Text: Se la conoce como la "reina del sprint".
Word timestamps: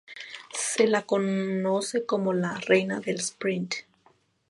Se 0.51 0.87
la 0.87 1.03
conoce 1.05 2.07
como 2.07 2.33
la 2.33 2.55
"reina 2.57 2.99
del 2.99 3.17
sprint". 3.19 3.75